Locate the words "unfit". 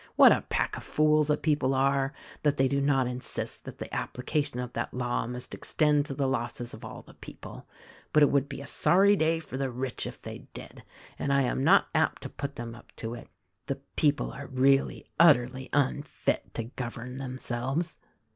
15.71-16.51